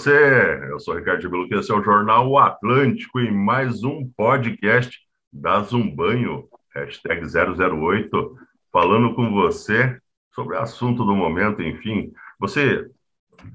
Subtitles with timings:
[0.00, 0.66] você?
[0.70, 4.98] Eu sou Ricardo Beluque, esse é o Jornal o Atlântico e mais um podcast
[5.30, 8.34] da Zumbanho, hashtag 008,
[8.72, 10.00] falando com você
[10.34, 12.14] sobre o assunto do momento, enfim.
[12.38, 12.90] Você,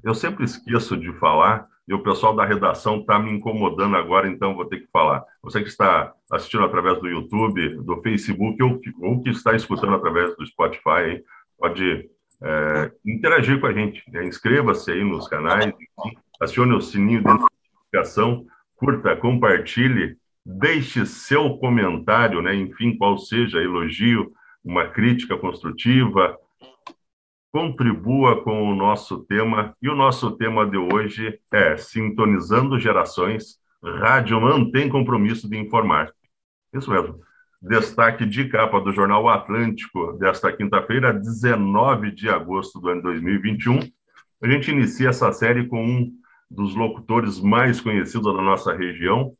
[0.04, 4.54] eu sempre esqueço de falar e o pessoal da redação está me incomodando agora, então
[4.54, 5.24] vou ter que falar.
[5.42, 10.36] Você que está assistindo através do YouTube, do Facebook ou, ou que está escutando através
[10.36, 11.24] do Spotify, hein,
[11.58, 12.08] pode
[12.40, 14.02] é, interagir com a gente.
[14.12, 14.24] Né?
[14.26, 15.72] Inscreva-se aí nos canais,
[16.40, 18.44] acione o sininho de notificação,
[18.76, 22.54] curta, compartilhe, deixe seu comentário, né?
[22.54, 24.32] enfim, qual seja, elogio,
[24.64, 26.36] uma crítica construtiva,
[27.52, 29.74] contribua com o nosso tema.
[29.80, 36.10] E o nosso tema de hoje é Sintonizando Gerações, Rádio mantém compromisso de informar.
[36.74, 37.20] Isso mesmo
[37.60, 43.80] destaque de capa do Jornal Atlântico desta quinta-feira, 19 de agosto do ano 2021.
[44.42, 46.12] A gente inicia essa série com um
[46.50, 49.34] dos locutores mais conhecidos da nossa região,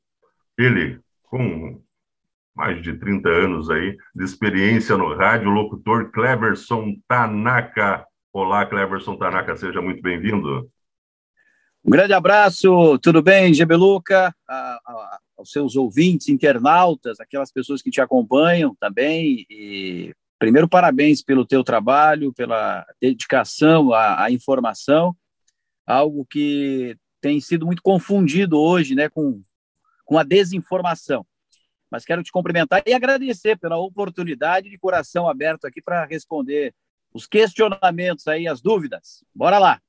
[0.58, 1.80] ele com
[2.54, 8.06] mais de 30 anos aí de experiência no rádio, locutor Cleverson Tanaka.
[8.32, 10.70] Olá, Cleverson Tanaka, seja muito bem-vindo.
[11.84, 14.34] Um grande abraço, tudo bem, Gebeluca?
[15.36, 19.46] aos seus ouvintes, internautas, aquelas pessoas que te acompanham também.
[19.50, 25.14] E primeiro, parabéns pelo teu trabalho, pela dedicação à, à informação,
[25.86, 29.42] algo que tem sido muito confundido hoje, né, com,
[30.04, 31.24] com a desinformação.
[31.90, 36.74] Mas quero te cumprimentar e agradecer pela oportunidade de coração aberto aqui para responder
[37.14, 39.24] os questionamentos aí, as dúvidas.
[39.34, 39.80] Bora lá.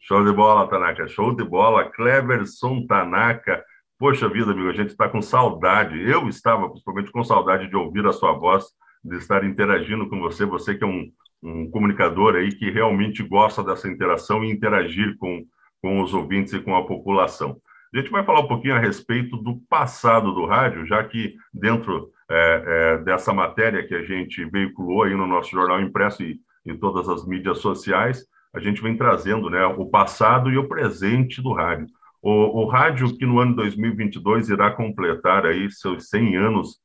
[0.00, 1.08] Show de bola, Tanaka.
[1.08, 1.90] Show de bola.
[1.90, 3.64] Cleverson Tanaka
[3.98, 5.98] Poxa vida, amigo, a gente está com saudade.
[5.98, 8.64] Eu estava, principalmente, com saudade de ouvir a sua voz,
[9.02, 10.44] de estar interagindo com você.
[10.44, 11.10] Você que é um,
[11.44, 15.44] um comunicador aí que realmente gosta dessa interação e interagir com,
[15.82, 17.60] com os ouvintes e com a população.
[17.94, 22.10] A gente vai falar um pouquinho a respeito do passado do rádio, já que dentro
[22.28, 26.76] é, é, dessa matéria que a gente veiculou aí no nosso jornal impresso e em
[26.76, 28.24] todas as mídias sociais,
[28.54, 31.86] a gente vem trazendo né, o passado e o presente do rádio.
[32.22, 36.78] O, o rádio que no ano 2022 irá completar aí seus 100 anos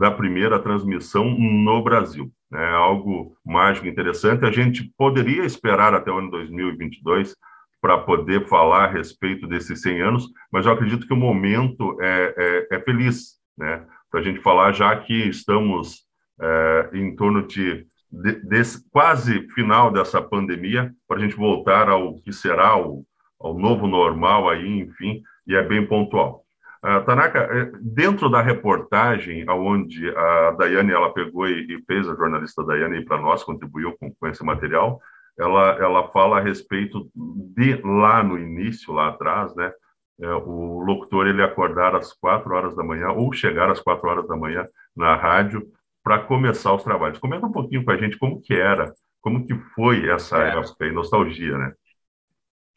[0.00, 2.32] da primeira transmissão no Brasil.
[2.52, 4.44] É algo mágico, interessante.
[4.44, 7.34] A gente poderia esperar até o ano 2022
[7.80, 12.66] para poder falar a respeito desses 100 anos, mas eu acredito que o momento é,
[12.70, 13.84] é, é feliz, né?
[14.10, 16.04] Para a gente falar, já que estamos
[16.40, 22.32] é, em torno de, de quase final dessa pandemia, para a gente voltar ao que
[22.32, 23.04] será o,
[23.40, 26.45] ao novo normal aí, enfim, e é bem pontual.
[26.84, 32.14] Uh, Tanaka, é, dentro da reportagem, aonde a Daiane ela pegou e, e fez a
[32.14, 35.00] jornalista Daiane para nós contribuiu com, com esse material,
[35.38, 39.72] ela ela fala a respeito de lá no início, lá atrás, né?
[40.18, 44.26] É, o locutor ele acordar às quatro horas da manhã ou chegar às quatro horas
[44.26, 44.66] da manhã
[44.96, 45.66] na rádio
[46.02, 47.18] para começar os trabalhos.
[47.18, 50.56] Comenta um pouquinho com a gente como que era, como que foi essa é.
[50.56, 51.72] época nostalgia, né?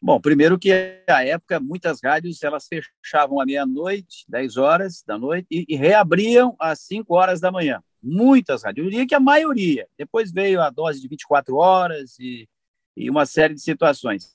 [0.02, 0.72] Bom, primeiro que
[1.06, 6.56] a época muitas rádios elas fechavam à meia-noite, 10 horas da noite e, e, reabriam
[6.58, 7.82] às 5 horas da manhã.
[8.02, 9.86] Muitas rádios, eu diria que a maioria.
[9.98, 12.48] Depois veio a dose de 24 horas e,
[12.96, 14.34] e uma série de situações.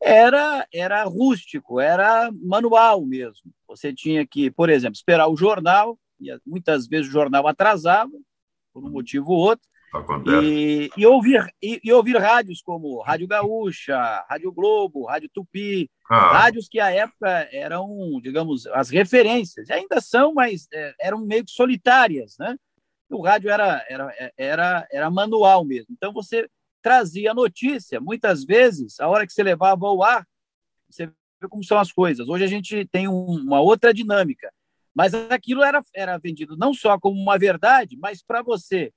[0.00, 3.52] Era era rústico, era manual mesmo.
[3.68, 8.12] Você tinha que, por exemplo, esperar o jornal, e muitas vezes o jornal atrasava
[8.72, 9.68] por um motivo ou outro.
[10.42, 16.32] E, e, ouvir, e, e, ouvir rádios como Rádio Gaúcha, Rádio Globo, Rádio Tupi, ah.
[16.32, 21.52] rádios que à época eram, digamos, as referências, ainda são, mas é, eram meio que
[21.52, 22.56] solitárias, né?
[23.08, 25.86] O rádio era, era, era, era manual mesmo.
[25.92, 26.48] Então você
[26.82, 30.26] trazia a notícia, muitas vezes, a hora que você levava ao ar,
[30.90, 32.28] você vê como são as coisas.
[32.28, 34.52] Hoje a gente tem um, uma outra dinâmica,
[34.92, 38.92] mas aquilo era, era vendido não só como uma verdade, mas para você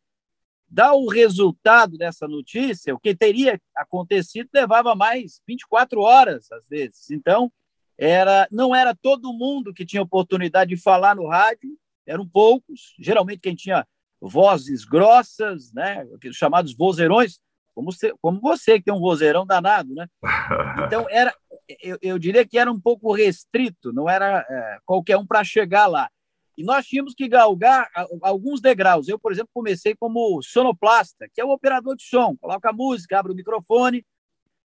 [0.69, 7.09] dar o resultado dessa notícia, o que teria acontecido levava mais 24 horas às vezes.
[7.09, 7.51] Então,
[7.97, 13.39] era não era todo mundo que tinha oportunidade de falar no rádio, eram poucos, geralmente
[13.39, 13.85] quem tinha
[14.21, 17.39] vozes grossas, né, chamados vozeirões,
[17.73, 20.07] como você, como você que tem um vozeirão danado, né?
[20.87, 21.33] Então era,
[21.81, 25.87] eu, eu diria que era um pouco restrito, não era é, qualquer um para chegar
[25.87, 26.09] lá.
[26.57, 27.87] E nós tínhamos que galgar
[28.21, 29.07] alguns degraus.
[29.07, 32.35] Eu, por exemplo, comecei como sonoplasta, que é o operador de som.
[32.37, 34.03] Coloca a música, abre o microfone.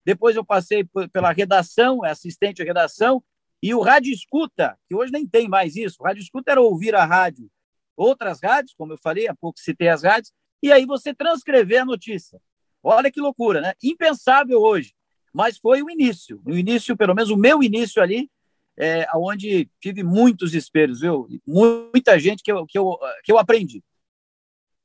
[0.05, 3.23] Depois eu passei pela redação, assistente de redação,
[3.61, 5.97] e o rádio escuta, que hoje nem tem mais isso.
[5.99, 7.49] O rádio escuta era ouvir a rádio,
[7.95, 10.31] outras rádios, como eu falei, há pouco citei as rádios,
[10.63, 12.39] e aí você transcrever a notícia.
[12.81, 13.73] Olha que loucura, né?
[13.83, 14.93] Impensável hoje.
[15.33, 16.41] mas foi o início.
[16.45, 18.29] O início, pelo menos o meu início ali,
[18.79, 21.27] é, onde tive muitos espelhos, viu?
[21.45, 23.83] Muita gente que eu, que eu, que eu aprendi.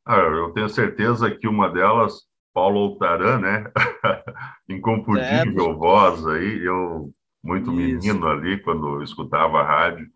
[0.04, 3.64] Ah, eu tenho certeza que uma delas, Paulo Altaran, né?
[4.68, 7.10] Inconfundível é, voz aí, eu
[7.42, 8.06] muito Isso.
[8.06, 10.08] menino ali quando escutava a rádio,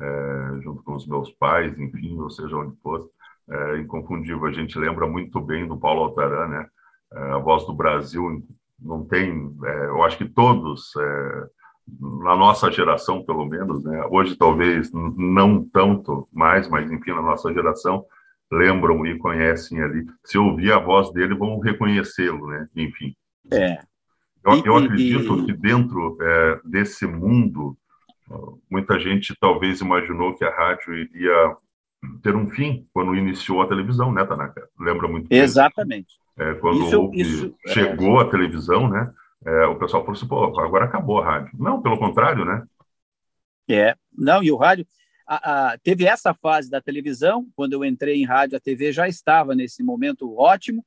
[0.00, 3.08] é, junto com os meus pais, enfim, ou seja, onde fosse,
[3.50, 4.46] é, inconfundível.
[4.46, 6.66] A gente lembra muito bem do Paulo Altaran, né?
[7.12, 8.42] É, a voz do Brasil
[8.78, 11.46] não tem, é, eu acho que todos, é,
[12.00, 14.04] na nossa geração pelo menos, né?
[14.10, 18.04] Hoje talvez não tanto mais, mas enfim, na nossa geração
[18.50, 20.06] lembram e conhecem ali.
[20.24, 22.68] Se ouvir a voz dele, vão reconhecê-lo, né?
[22.76, 23.14] Enfim.
[23.52, 23.78] É.
[24.44, 27.76] Eu, eu acredito que dentro é, desse mundo,
[28.70, 31.56] muita gente talvez imaginou que a rádio iria
[32.22, 34.68] ter um fim quando iniciou a televisão, né, Tanaka?
[34.78, 35.26] Lembra muito.
[35.30, 36.14] Exatamente.
[36.38, 37.72] É, quando isso, isso, é.
[37.72, 38.24] chegou é...
[38.24, 39.12] a televisão, né?
[39.46, 41.52] É, o pessoal falou assim, pô, agora acabou a rádio.
[41.56, 42.66] Não, pelo contrário, né?
[43.68, 44.86] É, não, e o rádio,
[45.26, 49.08] a, a, teve essa fase da televisão, quando eu entrei em rádio, a TV já
[49.08, 50.84] estava nesse momento ótimo,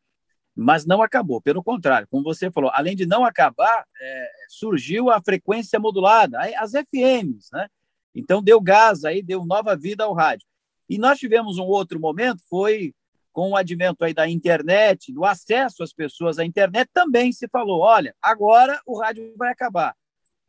[0.54, 5.22] mas não acabou, pelo contrário, como você falou, além de não acabar, é, surgiu a
[5.22, 7.68] frequência modulada, as FMs, né?
[8.14, 10.46] Então deu gás aí, deu nova vida ao rádio.
[10.90, 12.94] E nós tivemos um outro momento, foi
[13.40, 17.80] com o advento aí da internet, do acesso às pessoas à internet, também se falou,
[17.80, 19.96] olha, agora o rádio vai acabar.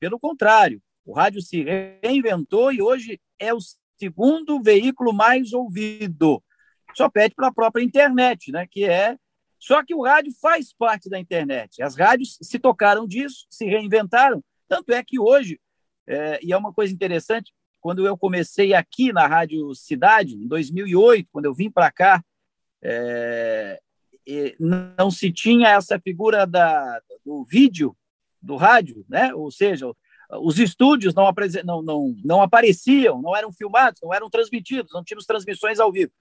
[0.01, 1.63] Pelo contrário, o rádio se
[2.03, 3.59] reinventou e hoje é o
[3.97, 6.43] segundo veículo mais ouvido.
[6.97, 8.67] Só pede para a própria internet, né?
[8.69, 9.17] Que é
[9.57, 11.81] só que o rádio faz parte da internet.
[11.81, 14.43] As rádios se tocaram disso, se reinventaram.
[14.67, 15.61] Tanto é que hoje,
[16.09, 21.29] é, e é uma coisa interessante, quando eu comecei aqui na Rádio Cidade, em 2008,
[21.31, 22.21] quando eu vim para cá,
[22.83, 23.81] é,
[24.59, 27.97] não se tinha essa figura da, do vídeo
[28.41, 29.35] do rádio, né?
[29.35, 29.87] ou seja,
[30.41, 31.33] os estúdios não,
[31.65, 36.13] não, não, não apareciam, não eram filmados, não eram transmitidos, não tínhamos transmissões ao vivo.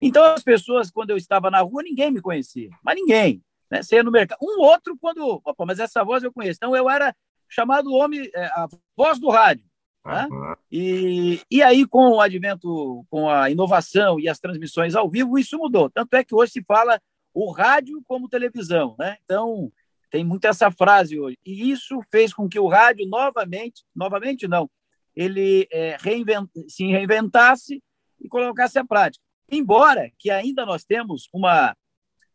[0.00, 3.42] Então, as pessoas, quando eu estava na rua, ninguém me conhecia, mas ninguém.
[3.70, 3.82] Né?
[3.82, 4.38] Você ia no mercado.
[4.42, 5.40] Um outro, quando.
[5.44, 6.58] Opa, mas essa voz eu conheço.
[6.58, 7.14] Então, eu era
[7.48, 9.64] chamado homem, é, a voz do rádio.
[10.04, 10.28] Né?
[10.70, 15.58] E, e aí, com o advento, com a inovação e as transmissões ao vivo, isso
[15.58, 15.88] mudou.
[15.90, 17.00] Tanto é que hoje se fala
[17.32, 18.96] o rádio como televisão.
[18.98, 19.16] Né?
[19.24, 19.72] Então,
[20.10, 21.38] tem muito essa frase hoje.
[21.44, 24.68] E isso fez com que o rádio, novamente, novamente não,
[25.14, 27.82] ele é, reinvent, se reinventasse
[28.20, 29.24] e colocasse a prática.
[29.50, 31.76] Embora que ainda nós temos uma,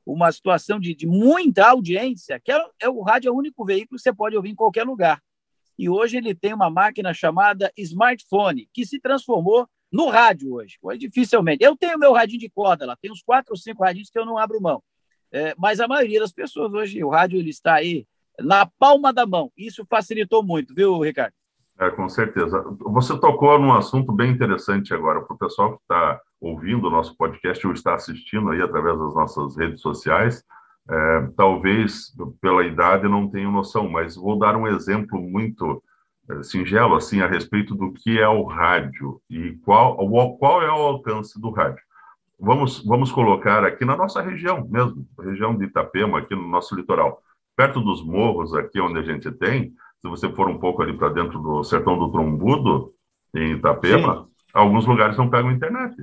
[0.06, 3.98] uma situação de, de muita audiência, que é, é, o rádio é o único veículo
[3.98, 5.22] que você pode ouvir em qualquer lugar.
[5.78, 10.78] E hoje ele tem uma máquina chamada smartphone, que se transformou no rádio hoje.
[10.82, 11.64] Hoje, dificilmente.
[11.64, 14.26] Eu tenho meu radinho de corda lá, tem uns quatro ou cinco radinhos que eu
[14.26, 14.82] não abro mão.
[15.32, 18.06] É, mas a maioria das pessoas hoje, o rádio ele está aí
[18.40, 19.52] na palma da mão.
[19.58, 21.34] Isso facilitou muito, viu, Ricardo?
[21.80, 22.64] É, com certeza.
[22.80, 27.16] Você tocou num assunto bem interessante agora para o pessoal que está ouvindo o nosso
[27.16, 30.44] podcast ou está assistindo aí através das nossas redes sociais.
[30.90, 35.84] É, talvez pela idade não tenham noção, mas vou dar um exemplo muito
[36.30, 39.98] é, singelo assim a respeito do que é o rádio e qual,
[40.38, 41.84] qual é o alcance do rádio.
[42.40, 47.22] Vamos, vamos colocar aqui na nossa região mesmo, região de Itapema, aqui no nosso litoral,
[47.56, 51.10] perto dos morros aqui onde a gente tem, se você for um pouco ali para
[51.10, 52.94] dentro do sertão do Trombudo,
[53.36, 54.52] em Itapema, Sim.
[54.54, 55.96] alguns lugares não pegam internet.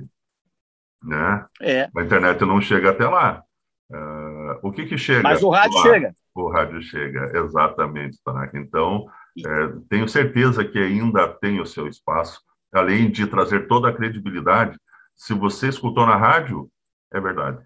[1.03, 1.45] Né?
[1.61, 1.89] É.
[1.95, 3.43] A internet não chega até lá.
[3.89, 4.24] Uh,
[4.61, 5.23] o que que chega?
[5.23, 5.83] Mas o rádio lá?
[5.83, 6.15] chega.
[6.33, 8.57] O rádio chega, exatamente, Tanaka.
[8.57, 9.07] Então,
[9.37, 12.41] é, tenho certeza que ainda tem o seu espaço,
[12.73, 14.77] além de trazer toda a credibilidade.
[15.15, 16.69] Se você escutou na rádio,
[17.13, 17.63] é verdade.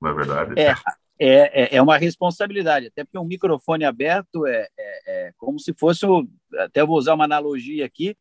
[0.00, 0.60] Não é verdade?
[0.60, 0.74] É,
[1.18, 5.72] é, é, é, uma responsabilidade, até porque um microfone aberto é, é, é como se
[5.72, 6.06] fosse,
[6.58, 8.16] até vou usar uma analogia aqui,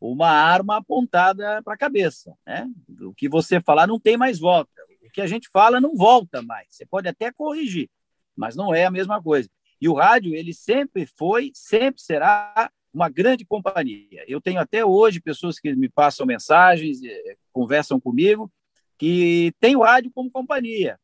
[0.00, 2.34] uma arma apontada para a cabeça.
[2.46, 2.66] Né?
[3.02, 4.70] O que você falar não tem mais volta.
[5.08, 6.68] O que a gente fala não volta mais.
[6.70, 7.90] Você pode até corrigir,
[8.36, 9.48] mas não é a mesma coisa.
[9.80, 14.24] E o rádio, ele sempre foi, sempre será uma grande companhia.
[14.26, 18.50] Eu tenho até hoje pessoas que me passam mensagens, eh, conversam comigo,
[18.96, 20.98] que tem o rádio como companhia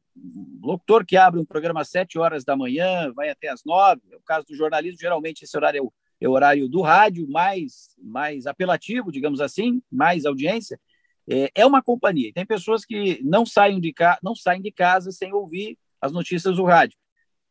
[0.62, 4.02] locutor que abre um programa às sete horas da manhã, vai até às nove.
[4.10, 7.94] No caso do jornalismo, geralmente esse horário é o, é o horário do rádio, mais,
[7.98, 10.80] mais apelativo, digamos assim, mais audiência.
[11.28, 12.32] É, é uma companhia.
[12.32, 16.56] Tem pessoas que não saem de, ca não saem de casa sem ouvir as notícias
[16.56, 16.98] do rádio.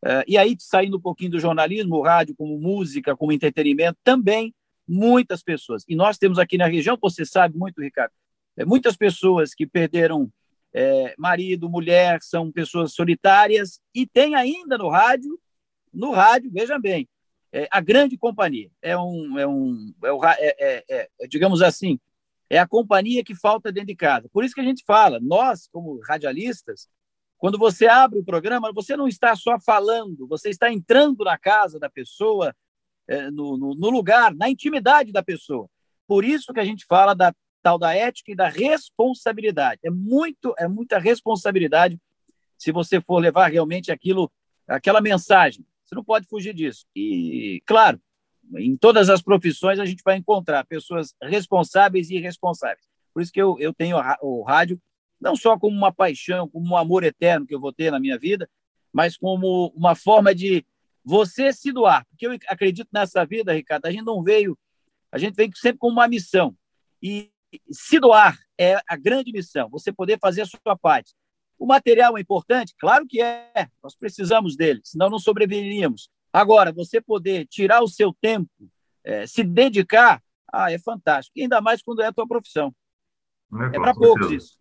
[0.06, 4.54] É, e aí, saindo um pouquinho do jornalismo, o rádio como música, como entretenimento, também
[4.88, 5.84] muitas pessoas.
[5.88, 8.12] E nós temos aqui na região, você sabe muito, Ricardo,
[8.58, 10.32] é, muitas pessoas que perderam
[10.74, 15.40] é, marido, mulher, são pessoas solitárias, e tem ainda no rádio,
[15.94, 17.08] no rádio, veja bem,
[17.52, 18.70] é a grande companhia.
[18.82, 19.94] É um, é um,
[20.38, 22.00] é, é, digamos assim,
[22.56, 24.30] é a companhia que falta dentro de casa.
[24.32, 26.88] Por isso que a gente fala, nós como radialistas,
[27.38, 31.80] quando você abre o programa, você não está só falando, você está entrando na casa
[31.80, 32.56] da pessoa,
[33.34, 35.68] no, no, no lugar, na intimidade da pessoa.
[36.08, 39.80] Por isso que a gente fala da tal da ética e da responsabilidade.
[39.84, 42.00] É muito, é muita responsabilidade
[42.58, 44.32] se você for levar realmente aquilo,
[44.68, 45.66] aquela mensagem.
[45.84, 46.86] Você não pode fugir disso.
[46.96, 48.00] E, claro,
[48.58, 52.86] em todas as profissões a gente vai encontrar pessoas responsáveis e irresponsáveis.
[53.14, 54.80] Por isso que eu, eu tenho o rádio
[55.24, 58.20] não só como uma paixão, como um amor eterno que eu vou ter na minha
[58.20, 58.50] vida,
[58.92, 60.66] mas como uma forma de
[61.04, 62.06] você se doar.
[62.10, 64.58] Porque eu acredito nessa vida, Ricardo, a gente não veio,
[65.10, 66.56] a gente vem sempre com uma missão.
[67.02, 67.32] E
[67.72, 71.14] se doar é a grande missão, você poder fazer a sua parte.
[71.58, 72.76] O material é importante?
[72.78, 76.10] Claro que é, nós precisamos dele, senão não sobreviveríamos.
[76.34, 78.50] Agora, você poder tirar o seu tempo,
[79.04, 80.20] é, se dedicar,
[80.52, 81.38] ah, é fantástico.
[81.38, 82.74] E ainda mais quando é a tua profissão.
[83.72, 84.58] É, é para poucos isso.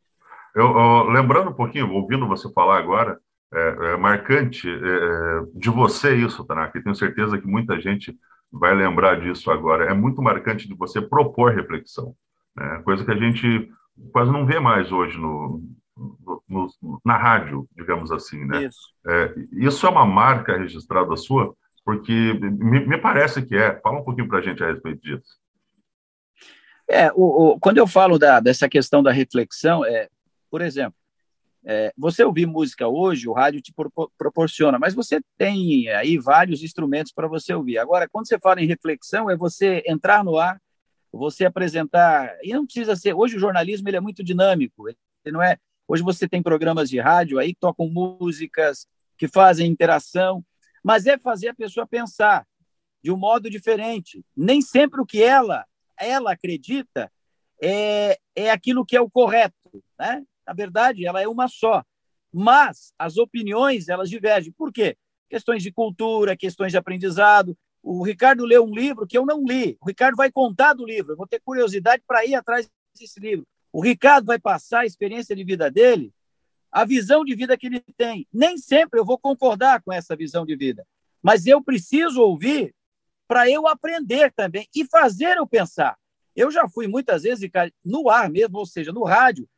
[0.55, 3.19] Eu, eu, lembrando um pouquinho, ouvindo você falar agora,
[3.53, 8.15] é, é marcante é, de você isso, Tanaka, e tenho certeza que muita gente
[8.51, 9.87] vai lembrar disso agora.
[9.87, 12.15] É muito marcante de você propor reflexão,
[12.55, 12.83] né?
[12.85, 13.71] coisa que a gente
[14.13, 15.63] quase não vê mais hoje no,
[16.49, 18.65] no, na rádio, digamos assim, né?
[18.65, 18.93] Isso.
[19.07, 23.81] É, isso é uma marca registrada sua, porque me, me parece que é.
[23.81, 25.39] Fala um pouquinho para a gente a respeito disso.
[26.89, 30.09] É, o, o, quando eu falo da, dessa questão da reflexão, é,
[30.51, 30.95] por exemplo,
[31.65, 36.63] é, você ouvir música hoje, o rádio te pro, proporciona, mas você tem aí vários
[36.63, 37.79] instrumentos para você ouvir.
[37.79, 40.61] Agora, quando você fala em reflexão, é você entrar no ar,
[41.13, 44.97] você apresentar, e não precisa ser, hoje o jornalismo ele é muito dinâmico, ele
[45.27, 45.57] não é
[45.93, 48.87] Hoje você tem programas de rádio aí que tocam músicas,
[49.19, 50.43] que fazem interação,
[50.83, 52.47] mas é fazer a pessoa pensar
[53.03, 54.25] de um modo diferente.
[54.37, 55.67] Nem sempre o que ela
[56.03, 57.11] ela acredita
[57.63, 59.55] é, é aquilo que é o correto,
[59.99, 60.25] né?
[60.47, 61.85] Na verdade, ela é uma só.
[62.33, 64.53] Mas as opiniões, elas divergem.
[64.53, 64.97] Por quê?
[65.31, 67.57] Questões de cultura, questões de aprendizado.
[67.83, 69.77] O Ricardo leu um livro que eu não li.
[69.81, 71.13] O Ricardo vai contar do livro.
[71.13, 73.47] Eu vou ter curiosidade para ir atrás desse livro.
[73.73, 76.13] O Ricardo vai passar a experiência de vida dele,
[76.73, 78.27] a visão de vida que ele tem.
[78.33, 80.87] Nem sempre eu vou concordar com essa visão de vida,
[81.23, 82.75] mas eu preciso ouvir
[83.29, 85.97] para eu aprender também e fazer eu pensar.
[86.35, 87.49] Eu já fui muitas vezes
[87.85, 89.49] no ar mesmo, ou seja, no rádio.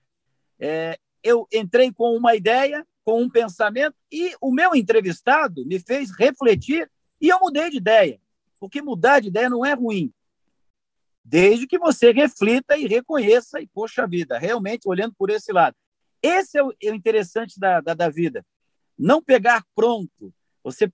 [0.59, 6.11] É, eu entrei com uma ideia, com um pensamento, e o meu entrevistado me fez
[6.11, 6.91] refletir
[7.21, 8.21] e eu mudei de ideia.
[8.59, 10.13] Porque mudar de ideia não é ruim
[11.25, 15.75] desde que você reflita e reconheça, e poxa vida, realmente olhando por esse lado.
[16.27, 18.45] Esse é o, é o interessante da, da, da, vida.
[18.99, 20.33] Não pegar pronto.
[20.63, 20.91] Você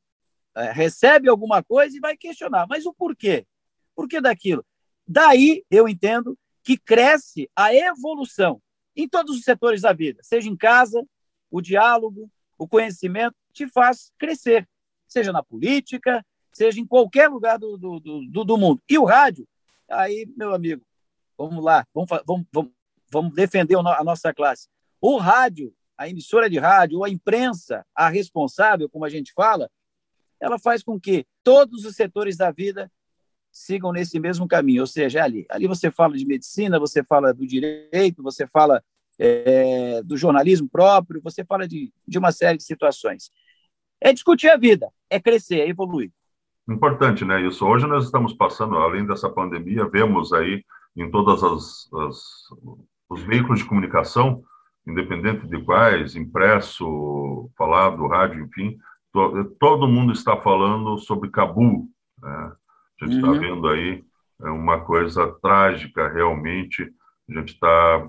[0.57, 3.47] é, recebe alguma coisa e vai questionar, mas o porquê?
[3.95, 4.65] Por que daquilo?
[5.07, 8.61] Daí eu entendo que cresce a evolução
[8.97, 11.07] em todos os setores da vida, seja em casa,
[11.51, 14.69] o diálogo, o conhecimento te faz crescer,
[15.07, 18.83] seja na política, seja em qualquer lugar do, do, do, do mundo.
[18.89, 19.47] E o rádio
[19.91, 20.83] Aí, meu amigo,
[21.37, 22.73] vamos lá, vamos, vamos,
[23.11, 24.69] vamos defender a nossa classe.
[25.00, 29.71] O rádio, a emissora de rádio, ou a imprensa, a responsável, como a gente fala,
[30.40, 32.90] ela faz com que todos os setores da vida
[33.52, 35.47] sigam nesse mesmo caminho, ou seja, é ali.
[35.50, 38.83] Ali você fala de medicina, você fala do direito, você fala
[39.19, 43.30] é, do jornalismo próprio, você fala de, de uma série de situações.
[44.00, 46.11] É discutir a vida, é crescer, é evoluir.
[46.69, 47.40] Importante, né?
[47.42, 47.66] Isso.
[47.66, 50.64] Hoje nós estamos passando, além dessa pandemia, vemos aí
[50.97, 52.23] em todas as, as
[53.11, 54.42] os veículos de comunicação,
[54.87, 58.79] independente de quais, impresso, falado, rádio, enfim,
[59.13, 61.89] to, todo mundo está falando sobre Cabul.
[62.21, 62.53] Né?
[63.01, 63.39] A gente está uhum.
[63.39, 64.05] vendo aí
[64.43, 66.91] é uma coisa trágica, realmente.
[67.29, 68.09] A gente está,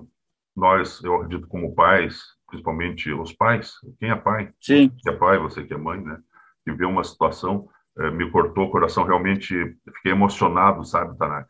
[0.56, 4.52] nós, eu acredito, como pais, principalmente os pais, quem é pai?
[4.60, 4.88] Sim.
[4.88, 6.18] Você que é pai, você que é mãe, né?
[6.64, 11.48] Que vê uma situação é, me cortou o coração, realmente fiquei emocionado, sabe, Tanaka?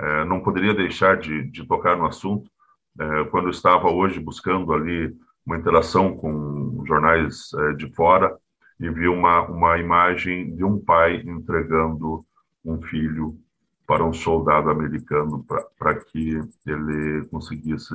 [0.00, 2.50] É, não poderia deixar de, de tocar no assunto.
[2.98, 8.36] É, quando eu estava hoje buscando ali uma interação com jornais de fora
[8.80, 12.24] e vi uma, uma imagem de um pai entregando
[12.64, 13.38] um filho
[13.86, 15.44] para um soldado americano
[15.78, 17.94] para que ele conseguisse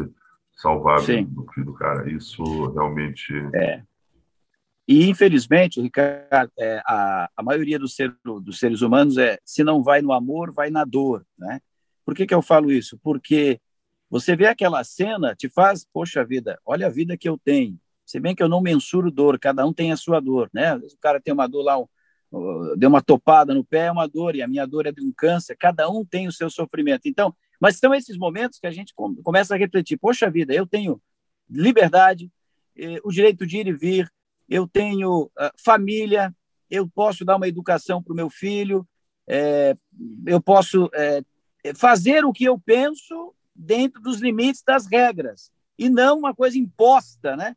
[0.55, 1.27] salvar Sim.
[1.35, 2.09] o filho do cara.
[2.11, 3.81] Isso realmente é.
[4.87, 9.83] E, infelizmente, Ricardo, é, a, a maioria dos, ser, dos seres humanos é, se não
[9.83, 11.23] vai no amor, vai na dor.
[11.37, 11.59] Né?
[12.03, 12.99] Por que, que eu falo isso?
[13.03, 13.59] Porque
[14.09, 17.79] você vê aquela cena, te faz, poxa vida, olha a vida que eu tenho.
[18.05, 20.49] Se bem que eu não mensuro dor, cada um tem a sua dor.
[20.51, 20.75] Né?
[20.75, 21.87] O cara tem uma dor lá, um,
[22.75, 25.13] deu uma topada no pé, é uma dor, e a minha dor é de um
[25.15, 27.03] câncer, cada um tem o seu sofrimento.
[27.05, 30.99] Então, mas são esses momentos que a gente começa a refletir: poxa vida, eu tenho
[31.49, 32.31] liberdade,
[32.77, 34.11] eh, o direito de ir e vir,
[34.47, 36.33] eu tenho uh, família,
[36.69, 38.87] eu posso dar uma educação para o meu filho,
[39.27, 39.75] é,
[40.25, 41.21] eu posso é,
[41.75, 43.28] fazer o que eu penso
[43.59, 47.55] dentro dos limites das regras, e não uma coisa imposta, né?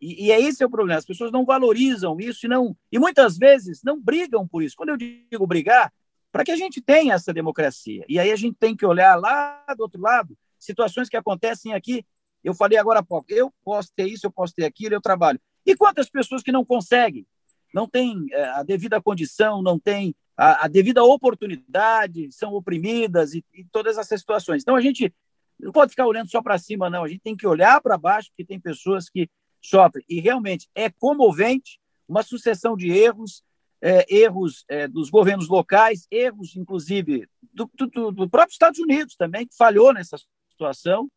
[0.00, 0.98] E, e é esse é o problema.
[0.98, 4.76] As pessoas não valorizam isso e não e muitas vezes não brigam por isso.
[4.76, 5.92] Quando eu digo brigar,
[6.30, 8.04] para que a gente tenha essa democracia.
[8.08, 12.04] E aí a gente tem que olhar lá do outro lado, situações que acontecem aqui.
[12.42, 15.40] Eu falei agora há pouco, eu posso ter isso, eu posso ter aquilo, eu trabalho.
[15.64, 17.26] E quantas pessoas que não conseguem,
[17.72, 23.44] não têm é, a devida condição, não têm a, a devida oportunidade, são oprimidas e,
[23.54, 24.62] e todas essas situações.
[24.62, 25.12] Então a gente
[25.58, 27.04] não pode ficar olhando só para cima, não.
[27.04, 29.28] A gente tem que olhar para baixo, porque tem pessoas que
[29.60, 30.04] sofre.
[30.08, 33.42] E realmente é comovente uma sucessão de erros,
[33.80, 39.46] é, erros é, dos governos locais, erros, inclusive, do, do, do, próprio Estados Unidos também,
[39.46, 40.16] que falhou nessa
[40.50, 41.08] situação.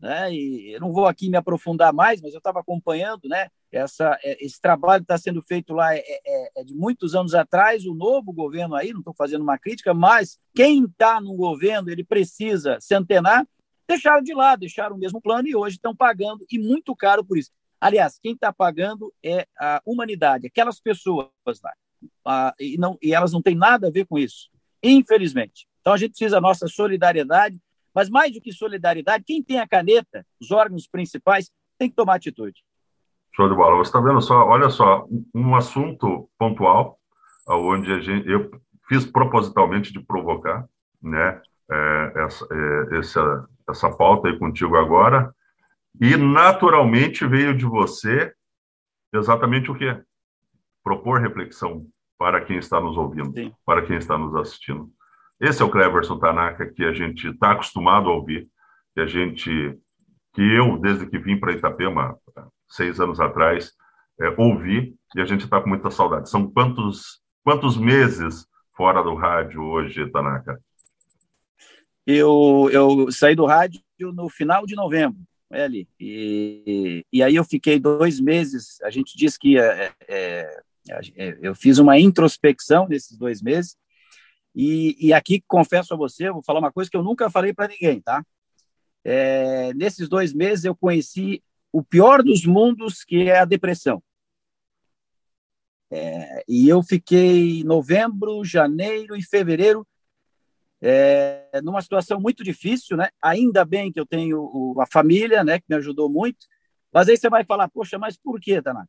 [0.00, 0.34] Né?
[0.34, 3.48] E eu não vou aqui me aprofundar mais, mas eu estava acompanhando né?
[3.70, 7.86] Essa, é, esse trabalho está sendo feito lá é, é, é, de muitos anos atrás.
[7.86, 12.04] O novo governo aí, não estou fazendo uma crítica, mas quem está no governo ele
[12.04, 13.46] precisa se antenar.
[13.92, 17.36] Deixaram de lado, deixaram o mesmo plano e hoje estão pagando e muito caro por
[17.36, 17.50] isso.
[17.78, 21.28] Aliás, quem está pagando é a humanidade, aquelas pessoas
[21.62, 21.72] lá.
[22.24, 24.48] Ah, e, não, e elas não têm nada a ver com isso,
[24.82, 25.66] infelizmente.
[25.80, 27.60] Então a gente precisa da nossa solidariedade,
[27.94, 32.14] mas mais do que solidariedade, quem tem a caneta, os órgãos principais, tem que tomar
[32.14, 32.64] atitude.
[33.36, 33.76] Show de bola.
[33.76, 36.98] Você está vendo só, olha só, um assunto pontual,
[37.46, 38.50] onde a gente, eu
[38.88, 40.66] fiz propositalmente de provocar,
[41.02, 45.34] né, é, essa, é, essa, essa pauta aí contigo agora,
[46.00, 48.32] e naturalmente veio de você
[49.12, 50.00] exatamente o quê?
[50.82, 51.86] Propor reflexão
[52.18, 53.52] para quem está nos ouvindo, Sim.
[53.66, 54.90] para quem está nos assistindo.
[55.40, 58.48] Esse é o Cleverson Tanaka que a gente está acostumado a ouvir,
[58.94, 59.78] que a gente,
[60.32, 62.16] que eu, desde que vim para Itapema,
[62.68, 63.72] seis anos atrás,
[64.20, 66.30] é, ouvi, e a gente está com muita saudade.
[66.30, 70.60] São quantos, quantos meses fora do rádio hoje, Tanaka?
[72.06, 75.20] Eu, eu saí do rádio no final de novembro
[75.52, 75.88] é ali.
[76.00, 78.80] E, e aí eu fiquei dois meses.
[78.82, 83.76] A gente diz que é, é, é, eu fiz uma introspecção nesses dois meses.
[84.54, 87.68] E, e aqui confesso a você, vou falar uma coisa que eu nunca falei para
[87.68, 88.24] ninguém, tá?
[89.04, 94.02] É, nesses dois meses eu conheci o pior dos mundos, que é a depressão.
[95.90, 99.86] É, e eu fiquei novembro, janeiro e fevereiro
[100.82, 103.08] é, numa situação muito difícil, né?
[103.22, 106.44] Ainda bem que eu tenho a família, né, que me ajudou muito.
[106.92, 108.88] Mas aí você vai falar, poxa, mas por quê, Tanaka?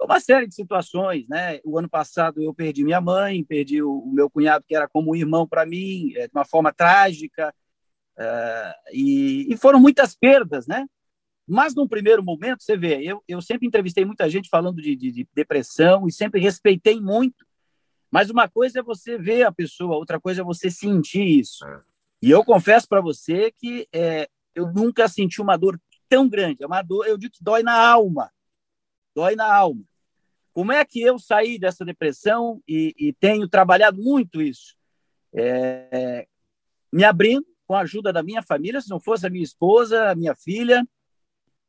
[0.00, 1.60] Uma série de situações, né?
[1.64, 5.12] O ano passado eu perdi minha mãe, perdi o, o meu cunhado que era como
[5.12, 7.54] um irmão para mim, é, de uma forma trágica,
[8.18, 10.86] é, e, e, foram muitas perdas, né?
[11.46, 15.12] Mas num primeiro momento, você vê, eu, eu sempre entrevistei muita gente falando de, de,
[15.12, 17.45] de depressão e sempre respeitei muito
[18.16, 21.66] mas uma coisa é você ver a pessoa, outra coisa é você sentir isso.
[21.66, 21.80] É.
[22.22, 26.62] E eu confesso para você que é, eu nunca senti uma dor tão grande.
[26.62, 28.32] É uma dor, eu digo que dói na alma.
[29.14, 29.84] Dói na alma.
[30.54, 34.74] Como é que eu saí dessa depressão e, e tenho trabalhado muito isso?
[35.34, 36.26] É,
[36.90, 40.14] me abrindo com a ajuda da minha família, se não fosse a minha esposa, a
[40.14, 40.88] minha filha,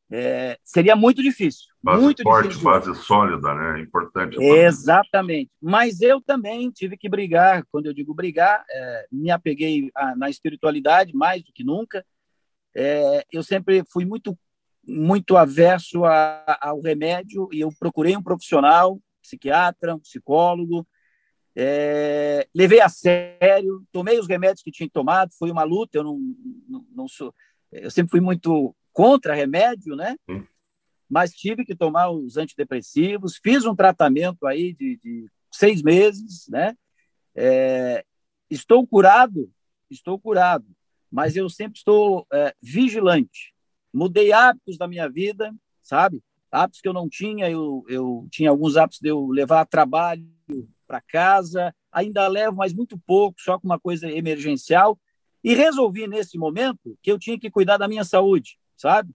[0.09, 1.67] é, seria muito difícil.
[1.83, 2.69] Base muito forte, difícil.
[2.69, 3.79] base sólida, né?
[3.79, 4.37] É importante.
[4.41, 5.51] Exatamente.
[5.61, 7.65] Mas eu também tive que brigar.
[7.71, 12.05] Quando eu digo brigar, é, me apeguei a, na espiritualidade mais do que nunca.
[12.75, 14.37] É, eu sempre fui muito
[14.89, 20.87] muito averso a, ao remédio e eu procurei um profissional, psiquiatra, um psicólogo,
[21.53, 26.19] é, levei a sério, tomei os remédios que tinha tomado, foi uma luta, eu não,
[26.69, 27.33] não, não sou,
[27.69, 30.17] eu sempre fui muito contra remédio, né?
[30.27, 30.43] Hum.
[31.07, 36.75] Mas tive que tomar os antidepressivos, fiz um tratamento aí de, de seis meses, né?
[37.35, 38.03] É,
[38.49, 39.53] estou curado,
[39.87, 40.65] estou curado,
[41.11, 43.53] mas eu sempre estou é, vigilante.
[43.93, 46.23] Mudei hábitos da minha vida, sabe?
[46.51, 50.27] Hábitos que eu não tinha, eu, eu tinha alguns hábitos de eu levar trabalho
[50.87, 54.99] para casa, ainda levo, mas muito pouco, só com uma coisa emergencial.
[55.43, 59.11] E resolvi nesse momento que eu tinha que cuidar da minha saúde sabe?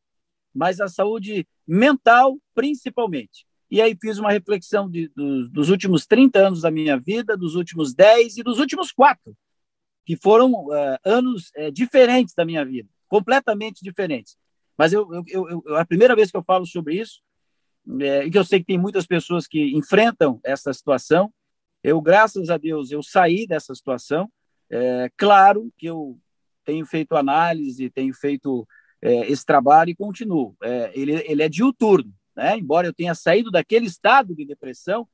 [0.55, 3.47] Mas a saúde mental, principalmente.
[3.71, 7.55] E aí fiz uma reflexão de, dos, dos últimos 30 anos da minha vida, dos
[7.55, 9.35] últimos 10 e dos últimos quatro,
[10.05, 14.37] que foram uh, anos uh, diferentes da minha vida, completamente diferentes.
[14.77, 17.23] Mas eu, eu, eu, a primeira vez que eu falo sobre isso,
[18.01, 21.33] é, que eu sei que tem muitas pessoas que enfrentam essa situação,
[21.83, 24.31] Eu, graças a Deus, eu saí dessa situação.
[24.71, 26.17] É, claro que eu
[26.65, 28.67] tenho feito análise, tenho feito
[29.03, 30.57] é, esse trabalho e continuo.
[30.63, 32.57] É, ele, ele é diuturno, né?
[32.57, 35.07] Embora eu tenha saído daquele estado de depressão,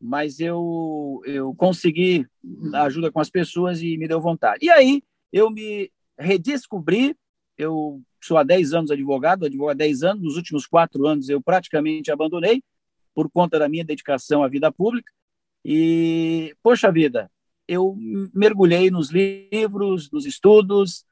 [0.00, 2.26] mas eu, eu consegui
[2.74, 4.66] ajuda com as pessoas e me deu vontade.
[4.66, 7.16] E aí eu me redescobri,
[7.56, 11.40] eu sou há 10 anos advogado, advogado há 10 anos, nos últimos quatro anos eu
[11.40, 12.62] praticamente abandonei
[13.14, 15.12] por conta da minha dedicação à vida pública,
[15.64, 17.30] e, poxa vida,
[17.68, 17.96] eu
[18.34, 21.04] mergulhei nos livros, nos estudos,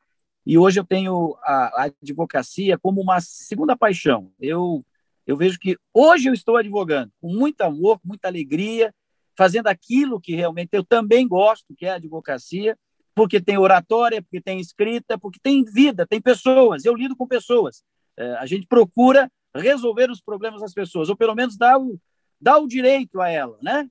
[0.50, 4.32] e hoje eu tenho a, a advocacia como uma segunda paixão.
[4.40, 4.84] Eu,
[5.24, 8.92] eu vejo que hoje eu estou advogando com muito amor, com muita alegria,
[9.38, 12.76] fazendo aquilo que realmente eu também gosto, que é a advocacia,
[13.14, 16.84] porque tem oratória, porque tem escrita, porque tem vida, tem pessoas.
[16.84, 17.84] Eu lido com pessoas.
[18.16, 21.96] É, a gente procura resolver os problemas das pessoas, ou pelo menos dar o,
[22.40, 23.88] dar o direito a ela, né?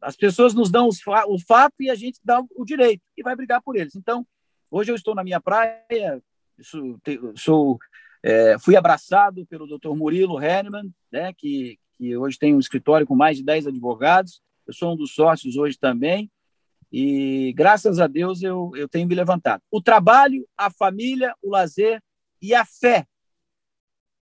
[0.00, 3.62] As pessoas nos dão o fato e a gente dá o direito e vai brigar
[3.62, 3.94] por eles.
[3.94, 4.26] Então,
[4.74, 6.20] hoje eu estou na minha praia,
[6.60, 7.00] sou,
[7.36, 7.78] sou
[8.22, 9.94] é, fui abraçado pelo Dr.
[9.94, 14.42] Murilo Henneman, né, que, que hoje tem um escritório com mais de 10 advogados.
[14.66, 16.30] Eu sou um dos sócios hoje também.
[16.90, 19.62] E graças a Deus eu, eu tenho me levantado.
[19.70, 22.02] O trabalho, a família, o lazer
[22.40, 23.06] e a fé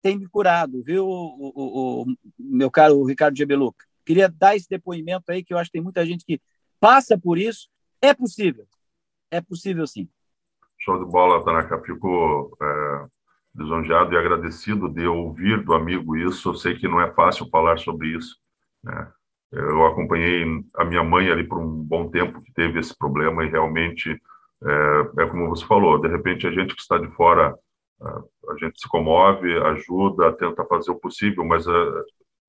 [0.02, 3.86] tem me curado, viu, o, o, o meu caro Ricardo Gebeluca?
[4.04, 6.40] Queria dar esse depoimento aí, que eu acho que tem muita gente que
[6.80, 7.68] passa por isso.
[8.00, 8.66] É possível.
[9.30, 10.08] É possível, sim.
[10.84, 11.80] Show de bola, Tanaka.
[11.80, 13.06] Fico é,
[13.54, 16.50] lisonjeado e agradecido de ouvir do amigo isso.
[16.50, 18.36] Eu sei que não é fácil falar sobre isso.
[18.82, 19.08] Né?
[19.52, 20.44] Eu acompanhei
[20.76, 24.10] a minha mãe ali por um bom tempo que teve esse problema e realmente
[24.64, 26.00] é, é como você falou.
[26.00, 27.54] De repente, a gente que está de fora,
[28.00, 31.70] a gente se comove, ajuda, tenta fazer o possível, mas é,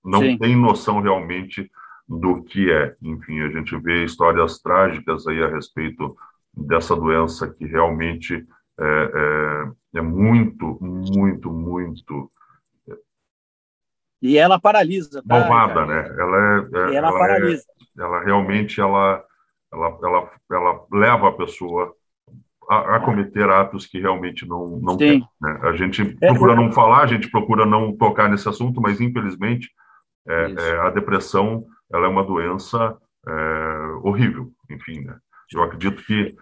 [0.04, 0.38] não Sim.
[0.38, 1.70] tem noção realmente
[2.08, 2.96] do que é.
[3.02, 6.16] Enfim, a gente vê histórias trágicas aí a respeito
[6.56, 8.46] dessa doença que realmente
[8.80, 12.32] é, é, é muito, muito, muito
[14.24, 15.22] e ela paralisa.
[15.28, 16.16] Tá, malvada, né?
[16.18, 17.64] Ela é, é ela, ela, é paralisa.
[17.98, 19.22] É, ela realmente ela,
[19.72, 21.94] ela, ela, ela leva a pessoa
[22.70, 25.20] a, a, cometer atos que realmente não não tem.
[25.42, 25.60] Né?
[25.64, 29.70] A gente é, procura não falar, a gente procura não tocar nesse assunto, mas infelizmente
[30.26, 35.18] é, é, a depressão ela é uma doença é, horrível, enfim, né?
[35.52, 36.36] Eu acredito que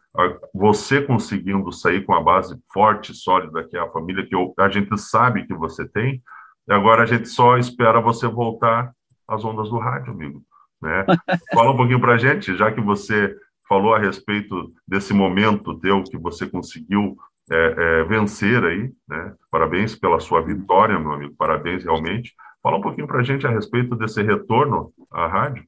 [0.53, 4.97] você conseguindo sair com a base forte, sólida, que é a família que a gente
[4.97, 6.21] sabe que você tem,
[6.69, 8.93] agora a gente só espera você voltar
[9.27, 10.43] às ondas do rádio, amigo.
[10.81, 11.05] Né?
[11.53, 13.35] Fala um pouquinho para a gente, já que você
[13.67, 17.17] falou a respeito desse momento teu que você conseguiu
[17.49, 19.33] é, é, vencer aí, né?
[19.49, 22.33] Parabéns pela sua vitória, meu amigo, parabéns realmente.
[22.61, 25.65] Fala um pouquinho para a gente a respeito desse retorno à rádio.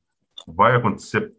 [0.47, 1.31] Vai acontecer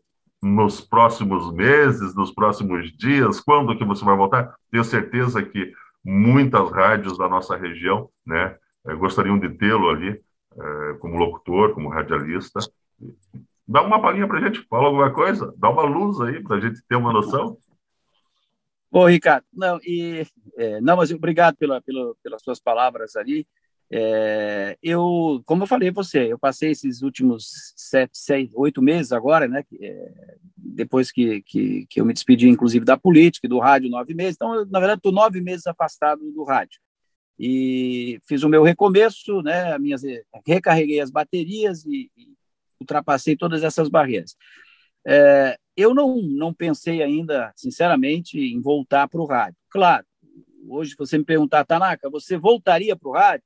[0.45, 3.41] nos próximos meses, nos próximos dias?
[3.41, 4.55] Quando que você vai voltar?
[4.71, 5.73] Tenho certeza que
[6.05, 10.21] muitas rádios da nossa região, né, eh, gostariam de tê-lo ali
[10.57, 12.61] é, como locutor, como radialista.
[13.67, 16.61] Dá uma palhinha para a gente, fala alguma coisa, dá uma luz aí para a
[16.61, 17.57] gente ter uma noção.
[18.91, 20.25] Ô, Ricardo, não, e,
[20.57, 23.47] é, não mas obrigado pela, pela, pelas suas palavras ali.
[23.91, 29.13] É, eu, como eu falei para você, eu passei esses últimos sete, seis, oito meses
[29.13, 29.65] agora, né?
[29.81, 34.35] É, depois que, que, que, eu me despedi, inclusive, da política do rádio, nove meses.
[34.35, 36.81] Então, eu, na verdade, estou nove meses afastado do rádio.
[37.39, 39.77] E fiz o meu recomeço, né?
[39.79, 40.03] Minhas,
[40.47, 42.35] recarreguei as baterias e, e
[42.81, 44.37] ultrapassei todas essas barreiras.
[45.07, 49.57] É, eu não, não pensei ainda, sinceramente, em voltar para o rádio.
[49.69, 50.07] Claro,
[50.69, 53.45] hoje você me perguntar, Tanaka, você voltaria para o rádio?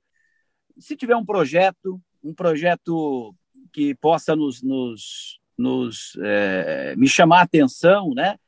[0.78, 3.34] Se tiver um projeto, um projeto
[3.72, 8.38] que possa nos, nos, nos é, me chamar a atenção, né?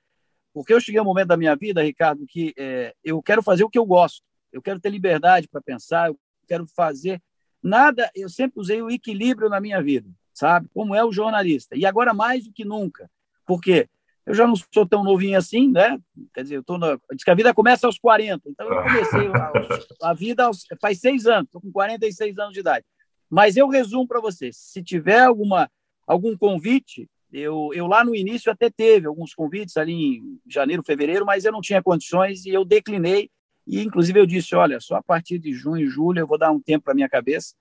[0.52, 3.64] Porque eu cheguei a um momento da minha vida, Ricardo, que é, eu quero fazer
[3.64, 7.22] o que eu gosto, eu quero ter liberdade para pensar, eu quero fazer
[7.62, 8.10] nada.
[8.14, 10.68] Eu sempre usei o equilíbrio na minha vida, sabe?
[10.74, 11.76] Como é o jornalista.
[11.76, 13.08] E agora mais do que nunca.
[13.46, 13.88] Por quê?
[14.26, 15.98] Eu já não sou tão novinho assim, né?
[16.34, 16.98] Quer dizer, eu tô na...
[17.12, 20.64] diz que a vida começa aos 40, então eu comecei a, a vida aos...
[20.80, 22.84] faz seis anos, estou com 46 anos de idade.
[23.28, 25.70] Mas eu resumo para você: se tiver alguma,
[26.06, 31.24] algum convite, eu, eu lá no início até teve alguns convites ali em janeiro, fevereiro,
[31.24, 33.30] mas eu não tinha condições e eu declinei.
[33.66, 36.60] E inclusive eu disse: olha, só a partir de junho, julho eu vou dar um
[36.60, 37.54] tempo para minha cabeça.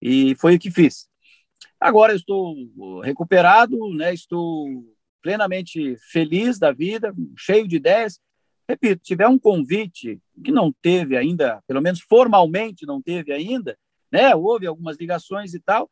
[0.00, 1.08] E foi o que fiz.
[1.80, 4.14] Agora eu estou recuperado, né?
[4.14, 4.68] Estou
[5.22, 8.20] plenamente feliz da vida, cheio de ideias.
[8.68, 13.78] Repito, tiver um convite que não teve ainda, pelo menos formalmente não teve ainda,
[14.12, 14.34] né?
[14.34, 15.90] Houve algumas ligações e tal.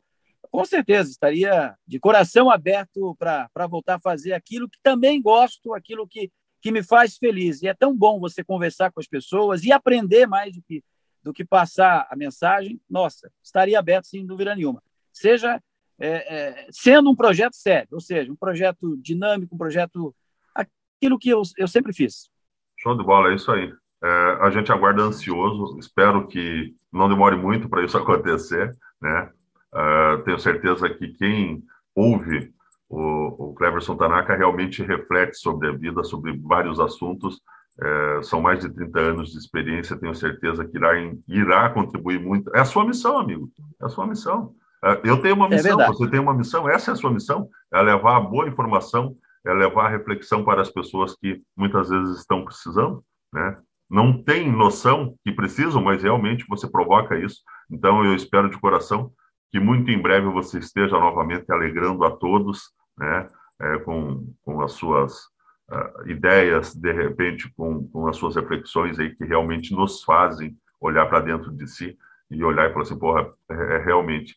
[0.51, 6.07] com certeza, estaria de coração aberto para voltar a fazer aquilo que também gosto, aquilo
[6.07, 6.31] que,
[6.63, 7.63] que me faz feliz.
[7.63, 10.85] E é tão bom você conversar com as pessoas e aprender mais do que,
[11.23, 12.81] do que passar a mensagem.
[12.89, 14.83] Nossa, estaria aberto sem dúvida nenhuma.
[15.13, 15.61] Seja
[15.99, 20.15] é, é, sendo um projeto sério, ou seja, um projeto dinâmico, um projeto.
[20.55, 22.31] aquilo que eu, eu sempre fiz.
[22.79, 23.73] Show de bola, é isso aí.
[24.03, 29.31] É, a gente aguarda ansioso, espero que não demore muito para isso acontecer, né?
[29.73, 31.63] Uh, tenho certeza que quem
[31.95, 32.55] ouve
[32.89, 37.41] o, o Cleverson Tanaka realmente reflete sobre a vida, sobre vários assuntos.
[37.79, 40.93] É, são mais de 30 anos de experiência, tenho certeza que irá,
[41.29, 42.55] irá contribuir muito.
[42.55, 43.51] É a sua missão, amigo.
[43.81, 44.55] É a sua missão.
[44.85, 47.13] É, eu tenho uma é missão, é você tem uma missão, essa é a sua
[47.13, 51.89] missão, é levar a boa informação, é levar a reflexão para as pessoas que muitas
[51.89, 53.59] vezes estão precisando, né?
[53.89, 57.43] Não tem noção que precisam, mas realmente você provoca isso.
[57.71, 59.13] Então eu espero de coração
[59.51, 63.29] que muito em breve você esteja novamente alegrando a todos, né,
[63.61, 65.27] é, com, com as suas
[65.71, 71.07] uh, ideias, de repente com, com as suas reflexões aí que realmente nos fazem olhar
[71.07, 71.97] para dentro de si
[72.31, 74.37] e olhar e falar assim, porra, é, é realmente,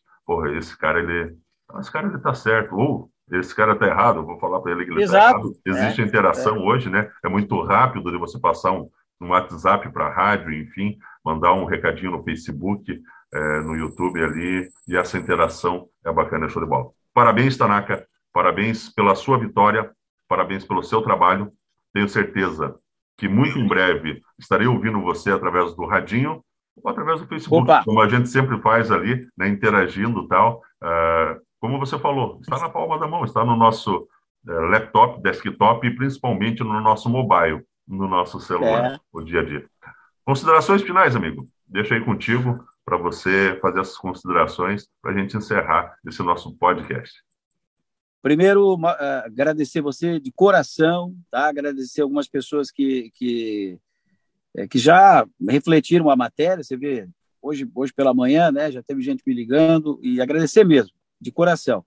[0.56, 1.36] esse cara ele,
[1.78, 4.90] esse cara ele tá certo, ou esse cara tá errado, vou falar para ele que
[4.90, 5.52] ele está errado.
[5.64, 6.58] Existe é, interação é.
[6.58, 7.10] hoje, né?
[7.24, 8.90] É muito rápido de você passar um,
[9.20, 13.00] um WhatsApp para a rádio, enfim, mandar um recadinho no Facebook,
[13.32, 16.90] é, no YouTube ali, e essa interação é bacana, é show de bola.
[17.14, 19.90] Parabéns, Tanaka, parabéns pela sua vitória,
[20.28, 21.52] parabéns pelo seu trabalho.
[21.92, 22.76] Tenho certeza
[23.16, 26.42] que muito em breve estarei ouvindo você através do radinho
[26.82, 27.84] ou através do Facebook, Opa.
[27.84, 30.62] como a gente sempre faz ali, né, interagindo e tal.
[30.82, 34.08] Uh, como você falou, está na palma da mão, está no nosso
[34.46, 39.00] uh, laptop, desktop e principalmente no nosso mobile, no nosso celular, é.
[39.12, 39.66] o dia a dia.
[40.24, 41.48] Considerações finais, amigo?
[41.66, 47.22] Deixa aí contigo para você fazer essas considerações para a gente encerrar esse nosso podcast.
[48.22, 48.86] Primeiro, uh,
[49.24, 51.48] agradecer você de coração, tá?
[51.48, 53.78] agradecer algumas pessoas que, que,
[54.56, 56.62] é, que já refletiram a matéria.
[56.62, 57.08] Você vê,
[57.40, 61.84] hoje, hoje pela manhã, né, já teve gente me ligando, e agradecer mesmo, de coração.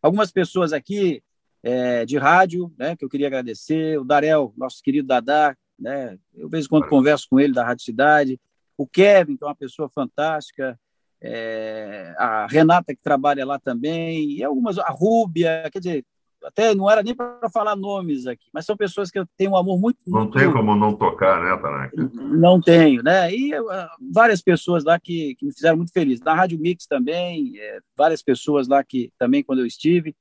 [0.00, 1.22] Algumas pessoas aqui
[1.62, 6.48] é, de rádio, né, que eu queria agradecer, o Darel, nosso querido Dadá, né, eu,
[6.48, 8.40] vez em quando, converso com ele da Rádio Cidade,
[8.76, 10.78] o Kevin, que é uma pessoa fantástica,
[11.20, 16.04] é, a Renata, que trabalha lá também, e algumas, a Rúbia, quer dizer,
[16.44, 19.56] até não era nem para falar nomes aqui, mas são pessoas que eu tenho um
[19.56, 19.98] amor muito.
[20.06, 22.10] Não muito, tem como não tocar, né, Tanaka?
[22.14, 23.32] Não tenho, né?
[23.34, 23.66] E uh,
[24.12, 26.20] várias pessoas lá que, que, me fizeram muito feliz.
[26.20, 30.14] Na Rádio Mix também, é, várias pessoas lá que também, quando eu estive,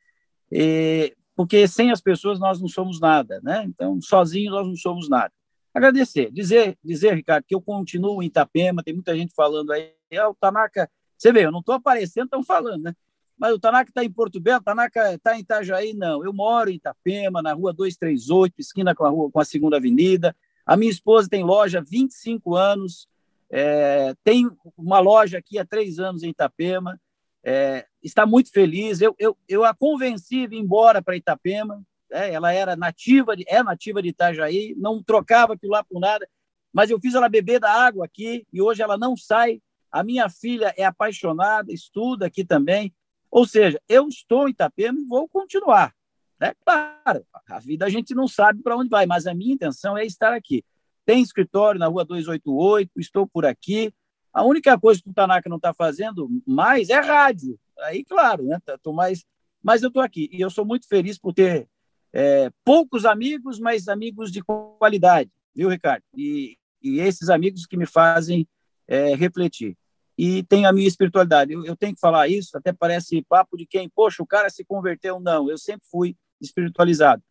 [0.51, 3.63] e, porque sem as pessoas nós não somos nada, né?
[3.65, 5.31] Então, sozinhos nós não somos nada
[5.73, 10.29] agradecer, dizer, dizer, Ricardo, que eu continuo em Itapema, tem muita gente falando aí, ah,
[10.29, 12.93] o Tanaka, você vê, eu não estou aparecendo, estão falando, né?
[13.41, 16.23] Mas o Tanaka está em Porto Belo, o Tanaka está em Itajaí, não.
[16.23, 20.35] Eu moro em Itapema, na rua 238, esquina com a, rua, com a segunda avenida.
[20.63, 23.07] A minha esposa tem loja há 25 anos,
[23.49, 27.01] é, tem uma loja aqui há três anos em Itapema,
[27.43, 29.01] é, está muito feliz.
[29.01, 33.43] Eu, eu, eu a convenci a vir embora para Itapema, é, ela era nativa, de,
[33.47, 36.29] é nativa de Itajaí, não trocava aquilo lá por nada,
[36.71, 39.59] mas eu fiz ela beber da água aqui e hoje ela não sai.
[39.91, 42.93] A minha filha é apaixonada, estuda aqui também.
[43.31, 45.95] Ou seja, eu estou em Itapema e vou continuar.
[46.39, 46.53] Né?
[46.65, 50.05] Claro, a vida a gente não sabe para onde vai, mas a minha intenção é
[50.05, 50.63] estar aqui.
[51.05, 53.93] Tem escritório na rua 288, estou por aqui.
[54.33, 57.57] A única coisa que o Tanaka não está fazendo mais é rádio.
[57.79, 58.59] Aí, claro, né?
[58.83, 59.23] Tô mais...
[59.63, 61.67] Mas eu estou aqui e eu sou muito feliz por ter
[62.11, 66.03] é, poucos amigos, mas amigos de qualidade, viu, Ricardo?
[66.15, 68.47] E, e esses amigos que me fazem
[68.87, 69.77] é, refletir.
[70.23, 71.51] E tem a minha espiritualidade.
[71.51, 74.63] Eu, eu, tenho que falar isso, até parece papo de quem, poxa, o cara se
[74.63, 75.19] converteu.
[75.19, 77.23] Não, eu sempre fui espiritualizado.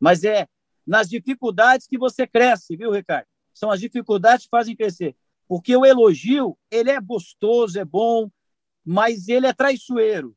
[0.00, 0.48] Mas é
[0.86, 3.26] nas dificuldades que você cresce, viu, Ricardo?
[3.52, 5.14] São as dificuldades que fazem crescer.
[5.46, 8.30] Porque o elogio, ele é gostoso, é bom,
[8.82, 10.34] mas ele é traiçoeiro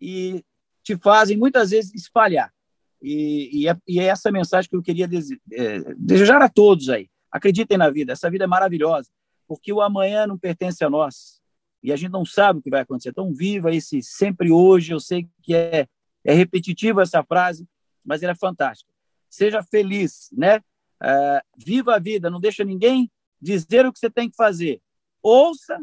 [0.00, 0.44] e
[0.82, 2.52] te fazem muitas vezes espalhar.
[3.00, 5.08] E, e, é, e é essa mensagem que eu queria
[5.52, 7.08] é, desejar a todos aí.
[7.30, 9.10] Acreditem na vida, essa vida é maravilhosa,
[9.46, 11.40] porque o amanhã não pertence a nós
[11.82, 13.10] e a gente não sabe o que vai acontecer.
[13.10, 14.92] Então, viva esse sempre hoje.
[14.92, 15.88] Eu sei que é,
[16.24, 17.66] é repetitiva essa frase,
[18.04, 18.90] mas ela é fantástica.
[19.28, 20.58] Seja feliz, né?
[21.02, 24.80] Uh, viva a vida, não deixa ninguém dizer o que você tem que fazer.
[25.20, 25.80] Ouça,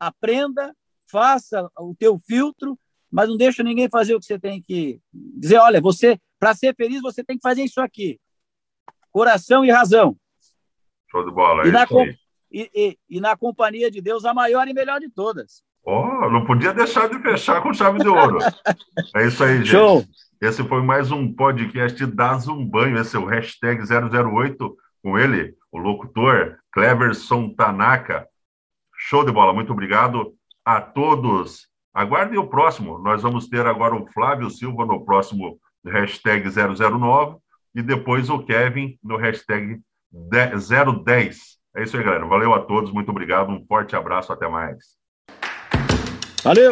[0.00, 0.74] aprenda,
[1.08, 2.76] faça o teu filtro,
[3.10, 5.58] mas não deixa ninguém fazer o que você tem que dizer.
[5.58, 8.18] Olha, você para ser feliz, você tem que fazer isso aqui:
[9.12, 10.16] coração e razão.
[11.10, 11.64] Show de bola.
[11.64, 11.86] E, é na,
[12.50, 15.62] e, e, e, na companhia de Deus, a maior e melhor de todas.
[15.84, 18.38] Oh, não podia deixar de fechar com chave de ouro.
[19.16, 19.70] É isso aí, gente.
[19.70, 20.04] Show!
[20.40, 22.98] Esse foi mais um podcast da Zumbanho.
[22.98, 28.26] Esse é o hashtag 008 com ele, o locutor Cleverson Tanaka.
[28.96, 30.34] Show de bola, muito obrigado
[30.64, 31.68] a todos.
[31.92, 32.98] Aguardem o próximo.
[32.98, 37.38] Nós vamos ter agora o Flávio Silva no próximo hashtag 009
[37.74, 39.80] e depois o Kevin no hashtag
[40.12, 41.57] 010.
[41.78, 42.26] É isso aí, galera.
[42.26, 44.98] Valeu a todos, muito obrigado, um forte abraço, até mais.
[46.42, 46.70] Valeu!